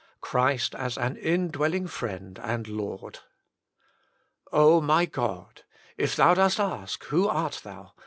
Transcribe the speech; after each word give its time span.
Christ 0.19 0.73
as 0.73 0.97
an 0.97 1.15
indwelling 1.15 1.85
Friend 1.85 2.39
and 2.41 2.67
Lord. 2.67 3.19
Oh! 4.51 4.81
my 4.81 5.05
God! 5.05 5.61
if 5.95 6.15
Thou 6.15 6.33
dost 6.33 6.59
ask, 6.59 7.03
"Who 7.03 7.27
art 7.27 7.61
thou 7.63 7.93